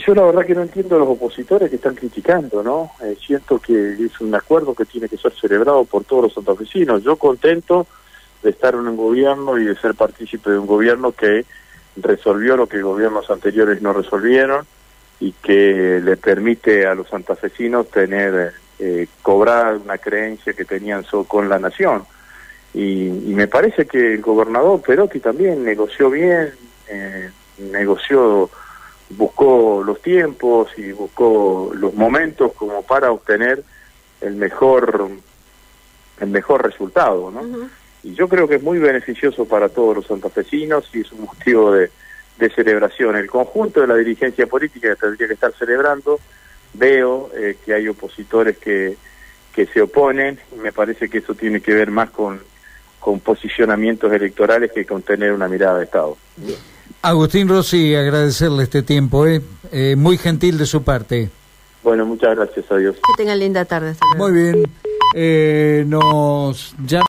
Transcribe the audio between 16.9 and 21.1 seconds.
los santafesinos tener, eh, cobrar una creencia que tenían